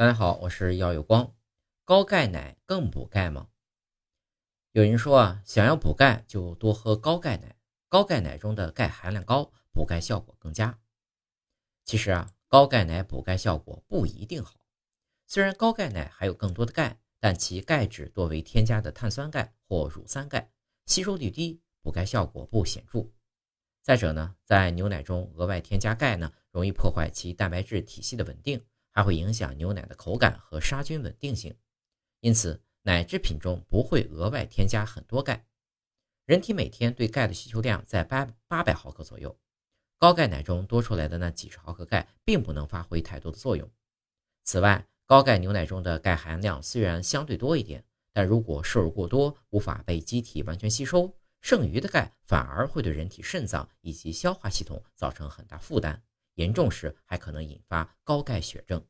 [0.00, 1.34] 大家好，我是耀有光。
[1.84, 3.48] 高钙奶更补钙吗？
[4.72, 7.54] 有人说啊，想要补钙就多喝高钙奶，
[7.86, 10.78] 高钙奶中的钙含量高，补钙效果更佳。
[11.84, 14.64] 其实啊，高钙奶补钙效果不一定好。
[15.26, 20.50] 虽然高钙奶含有更多的钙，但其钙质多为添加的碳酸钙或乳酸钙，
[20.86, 23.10] 吸收率低，补钙效果不显著。
[23.82, 28.64] 再者呢，在牛奶中额外添加钙呢，容易破坏其蛋白质体系的稳定。
[28.92, 31.56] 还会影响牛奶的口感和杀菌稳定性，
[32.20, 35.46] 因此奶制品中不会额外添加很多钙。
[36.24, 39.36] 人体每天对钙的需求量在八八百毫克左右，
[39.98, 43.68] 高钙奶中多出来的那几十毫克钙并不能发挥太多的作用。
[44.44, 56.02] 此外，高钙牛奶中的钙含量虽然相对多一点，但如果摄入过多，无法被机体完全吸收，剩余的钙反而会对人体肾脏以及消化系统造成很大负担。
[56.40, 58.82] 严重时还可能引发高钙血症。